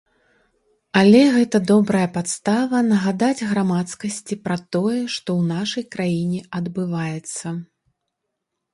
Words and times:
Але 1.01 1.19
гэта 1.35 1.57
добрая 1.71 2.05
падстава 2.15 2.81
нагадаць 2.89 3.45
грамадскасці 3.51 4.41
пра 4.49 4.59
тое, 4.73 4.97
што 5.19 5.29
ў 5.43 5.55
нашай 5.55 5.83
краіне 5.97 6.45
адбываецца. 6.63 7.59